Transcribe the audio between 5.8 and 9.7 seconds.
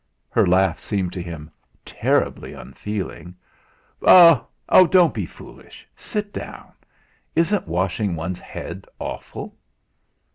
Sit down. Isn't washing one's head awful?"